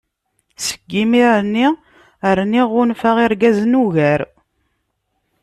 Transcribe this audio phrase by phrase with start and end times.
[0.65, 1.67] Seg yimir-nni
[2.37, 4.21] rniɣ ɣunfaɣ irgazen ugar.